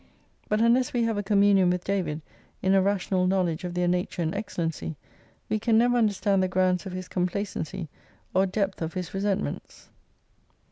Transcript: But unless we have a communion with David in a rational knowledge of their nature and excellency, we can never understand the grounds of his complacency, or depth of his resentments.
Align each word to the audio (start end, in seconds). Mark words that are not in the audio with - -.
But 0.49 0.61
unless 0.61 0.93
we 0.93 1.03
have 1.03 1.19
a 1.19 1.21
communion 1.21 1.69
with 1.69 1.83
David 1.83 2.21
in 2.63 2.73
a 2.73 2.81
rational 2.81 3.27
knowledge 3.27 3.63
of 3.63 3.75
their 3.75 3.87
nature 3.87 4.23
and 4.23 4.33
excellency, 4.33 4.95
we 5.47 5.59
can 5.59 5.77
never 5.77 5.95
understand 5.95 6.41
the 6.41 6.47
grounds 6.47 6.87
of 6.87 6.91
his 6.93 7.07
complacency, 7.07 7.87
or 8.33 8.47
depth 8.47 8.81
of 8.81 8.95
his 8.95 9.13
resentments. 9.13 9.89